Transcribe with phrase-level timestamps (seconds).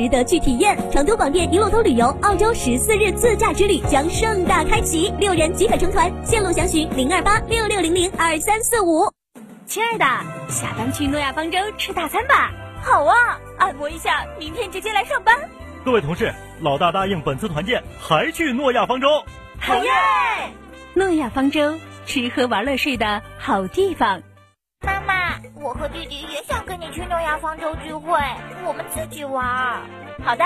[0.00, 0.78] 值得去体验。
[0.90, 9.06] 成都广电一路通旅游澳洲十四日自驾之旅将盛大开启，六人即可成团，线路详询零二八六六零零二三四五。
[9.66, 10.04] 亲爱的，
[10.48, 12.50] 下班去诺亚方舟吃大餐吧。
[12.82, 15.36] 好啊，按摩一下，明天直接来上班。
[15.84, 19.06] 各位同事，老大答应本次团建还去诺亚方舟。
[19.58, 19.90] 好耶！
[20.94, 24.22] 诺亚方舟，吃喝玩乐睡的好地方。
[25.80, 28.12] 我和弟弟也想跟你去诺亚方舟聚会，
[28.66, 29.80] 我们自己玩。
[30.22, 30.44] 好的。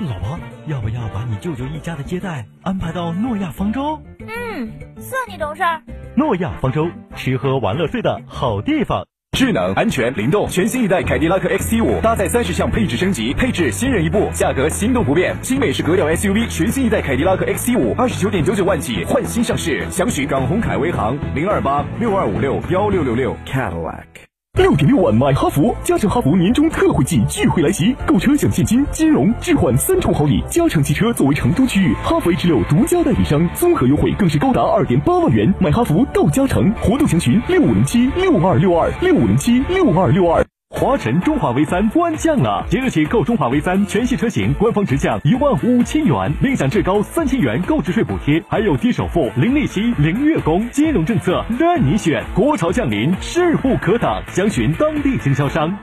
[0.00, 3.98] 老婆，要不要把你舅舅一家的接待安排到诺亚方舟？
[4.20, 4.70] 嗯，
[5.00, 5.80] 算你懂事儿。
[6.14, 9.06] 诺亚方舟，吃喝玩乐睡的好地方。
[9.32, 15.34] 智能、安全、灵动，全新一代凯迪拉克 XT 五搭载三十项配置升级，配置新人一部，价格心动不变。
[15.42, 24.25] 新美式格调 SUV，全新一代凯迪拉克 XT 五二十九点九九万起，换新上市，详询港宏凯威行零二八六二五六幺六六六 Cadillac。
[24.56, 30.42] 六点六万买哈弗，加诚哈弗年终特惠季聚会来袭，购车享现金、金融、置换三重好礼。
[30.48, 35.52] 加诚汽车作为成都区域哈弗 H 六独家代理商，综合优惠更是高达二点八万元。
[35.60, 40.45] 买哈弗到加诚，活动详询六五零七六二六二六五零七六二六二。
[40.78, 52.22] 华晨中华 V 三官降了，即日起购中华 V 三全系车型，官方直降一万五千元，另享至高三千元购置税补贴，还有低首付、零利息、零月供，金融政策任你选。
[52.34, 55.74] 国潮降临，势不可挡，详询当地经销商。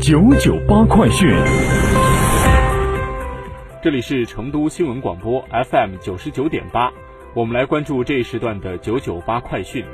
[0.00, 1.32] 九九八快讯，
[3.80, 6.90] 这里是成都新闻广播 FM 九十九点八，
[7.32, 9.84] 我们来关注这一时段的九九八快讯。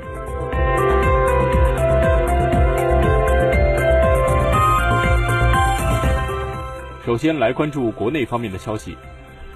[7.05, 8.97] 首先来关注国内方面的消息，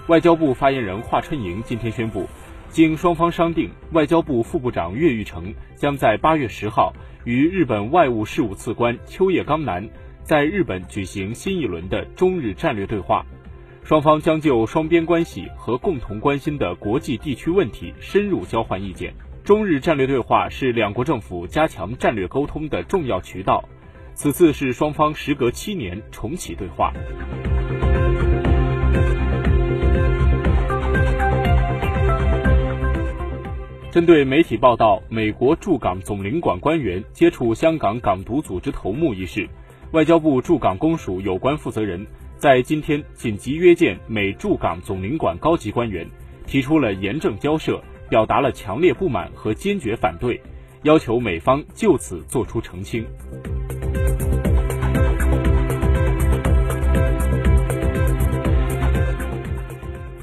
[0.06, 2.28] 外交部发言人华春莹今天宣布，
[2.70, 9.90] 经双方商定，外交部副部长岳玉成将在八月十号与日本外务事务次官秋叶刚男
[10.22, 13.26] 在日本举行新一轮的中日战略对话，
[13.84, 19.12] 双方将就双边关系和共同关心的国际地区问题深入交换意见。
[19.44, 23.68] 中日战略对话是两国政府加强战略沟通的重要渠道。
[24.14, 26.92] 此次是双方时隔七年重启对话。
[33.92, 39.50] 针对媒体报道美国驻港总领馆官员接触香港港独组织头目一事，
[39.94, 42.06] 外交部驻港公署有关负责人
[42.38, 46.08] 在今天紧急约见美驻港总领馆高级官员，
[46.46, 50.40] 提出了严正交涉，表达了强烈不满和坚决反对，
[50.84, 53.04] 要求美方就此作出澄清。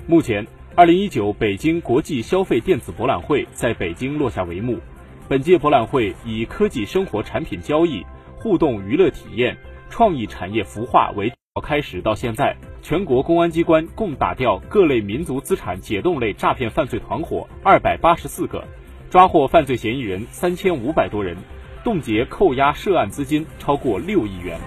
[0.07, 4.79] 目前，二零一九北京国际消费电子博览会在北京落下帷幕。
[5.27, 8.05] 本届博览会以科技生活产品交易、
[8.37, 9.57] 互动娱乐体验、
[9.89, 11.33] 创意产业孵化为
[11.63, 18.63] 开始到现在，全国公安机关共打掉各类民族资产解冻类诈骗犯罪团伙二百八十四个，
[19.09, 21.39] 抓获犯罪嫌疑人三千五百多人，
[21.85, 24.61] 冻结扣押涉案资金超过六亿元。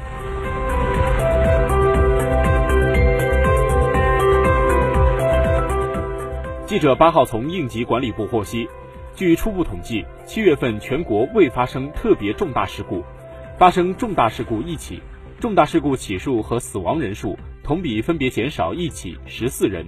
[6.69, 8.69] 记者八号从应急管理部获悉，
[9.15, 13.03] 据初步统计，七月份全国未发生特别重大事故，
[13.57, 15.01] 发生重大事故一起，
[15.39, 19.83] 重大事故起数和死亡人数同比分别减少一起十四人，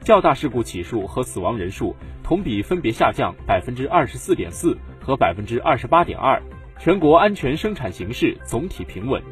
[0.00, 6.42] 较大事故起数和死亡人数同比分别下降百分之二十四点四和百分之二十八点二，
[6.78, 9.22] 全国安全生产形势总体平稳。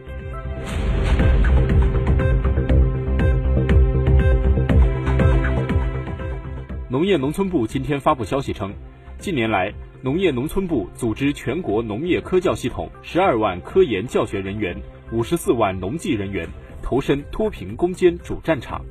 [6.91, 8.75] 农业农村部今天发布消息称，
[9.17, 14.77] 近年来，农业农村部组织全国农业科教系统十二万科研教学人员、
[15.13, 16.49] 五十四万农技人员
[16.83, 18.85] 投身脱贫攻坚主战场。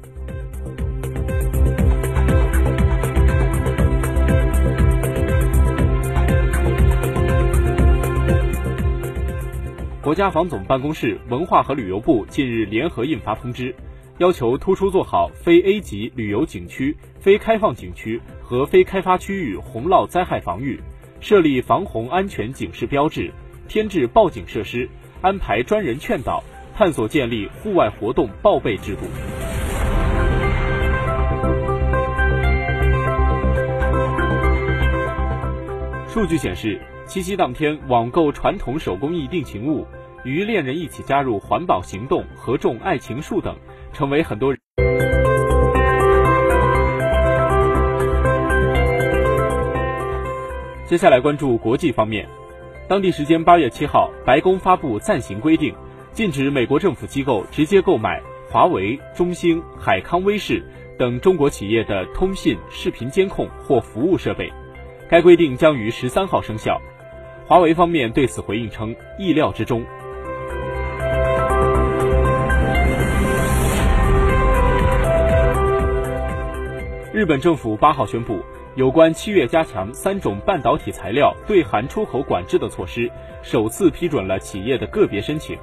[10.01, 13.75] 国家防总办公室、文化和旅游部近日联合印发通知。
[14.19, 20.77] 要求突出做好非 A 级旅游景区、非开放景区和非开发区域洪涝灾害防御，
[21.21, 23.31] 设立防洪安全警示标志，
[23.69, 24.89] 添置报警设施，
[25.21, 26.43] 安排专人劝导，
[26.75, 29.03] 探索建立户外活动报备制度。
[36.09, 36.77] 数据显示，
[37.07, 39.87] 七夕当天网购传统手工艺定情物，
[40.23, 43.55] 与恋人一起加入环保行动，合种爱情树等。
[43.91, 44.59] 成为很多人。
[50.85, 52.27] 接下来关注国际方面，
[52.87, 55.73] 当地时间八月七号，白宫发布暂行规定，
[56.11, 60.63] 禁止美国政府机构直接购买华为、中兴、海康威视
[60.97, 64.53] 等中国企业的通信、视频监控或服务设备。
[65.09, 66.79] 该规定将于十三号生效。
[67.47, 69.83] 华为方面对此回应称，意料之中。
[77.19, 78.39] 日本政府八号宣布，
[78.75, 83.11] 有关七月加强三种半导体材料对韩出口管制的措施，
[83.43, 85.57] 首次批准了企业的个别申请。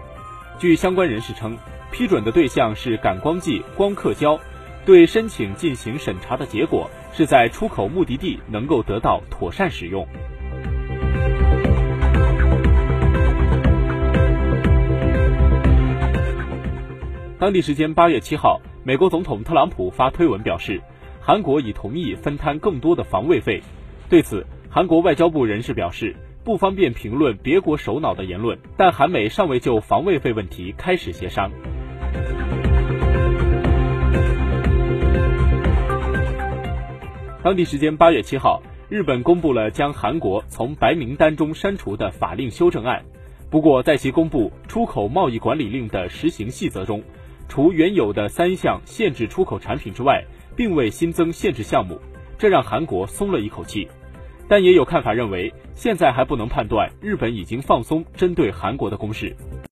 [0.58, 1.56] 据相关人士称，
[1.90, 4.38] 批准的对象是感光剂、光刻胶。
[4.84, 10.06] 对申请进行审查的结果是在出口目的地能够得到妥善使用。
[17.38, 20.82] 当地时间八月七号，美国总统特朗普发推文表示，
[21.26, 23.60] 韩国已同意分摊更多的防卫费。
[24.08, 26.14] 对此，韩国外交部人士表示，
[26.44, 31.50] 不方便评论别国首脑的言论，但韩美尚未就防卫费问题开始协商。
[37.42, 43.04] 当地时间八月七号，日本公布了将韩国从白名单中删除的法令修正案。
[43.50, 47.02] 不过，在其公布出口贸易管理令的实行细则中，
[47.48, 50.24] 除原有的三项限制出口产品之外，
[50.56, 52.00] 并未新增限制项目，
[52.38, 53.86] 这让韩国松了一口气。
[54.48, 59.36] 但也有看法认为，现在还不能判断日本已经放松针对韩国的攻势。